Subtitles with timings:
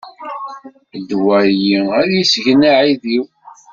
[0.99, 3.25] Ddwa-yi ad yesgen aɛidiw.